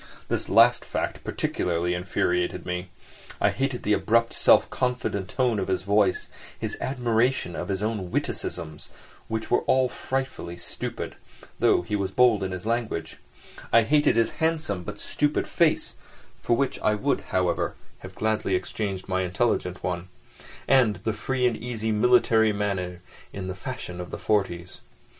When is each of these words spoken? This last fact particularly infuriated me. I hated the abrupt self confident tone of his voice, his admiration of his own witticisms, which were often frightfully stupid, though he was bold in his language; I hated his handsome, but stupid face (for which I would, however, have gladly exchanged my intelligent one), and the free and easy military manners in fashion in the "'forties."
This 0.29 0.49
last 0.49 0.83
fact 0.83 1.23
particularly 1.23 1.93
infuriated 1.93 2.65
me. 2.65 2.89
I 3.39 3.51
hated 3.51 3.83
the 3.83 3.93
abrupt 3.93 4.33
self 4.33 4.67
confident 4.71 5.29
tone 5.29 5.59
of 5.59 5.67
his 5.67 5.83
voice, 5.83 6.27
his 6.57 6.75
admiration 6.81 7.55
of 7.55 7.67
his 7.69 7.83
own 7.83 8.09
witticisms, 8.09 8.89
which 9.27 9.51
were 9.51 9.63
often 9.67 9.95
frightfully 9.95 10.57
stupid, 10.57 11.17
though 11.59 11.83
he 11.83 11.95
was 11.95 12.09
bold 12.09 12.41
in 12.41 12.51
his 12.51 12.65
language; 12.65 13.17
I 13.71 13.83
hated 13.83 14.15
his 14.15 14.31
handsome, 14.41 14.81
but 14.81 14.97
stupid 14.99 15.47
face 15.47 15.93
(for 16.39 16.57
which 16.57 16.79
I 16.79 16.95
would, 16.95 17.21
however, 17.25 17.75
have 17.99 18.15
gladly 18.15 18.55
exchanged 18.55 19.07
my 19.07 19.21
intelligent 19.21 19.83
one), 19.83 20.07
and 20.67 20.95
the 20.95 21.13
free 21.13 21.45
and 21.45 21.55
easy 21.55 21.91
military 21.91 22.51
manners 22.51 23.01
in 23.33 23.53
fashion 23.53 24.01
in 24.01 24.09
the 24.09 24.17
"'forties." 24.17 24.81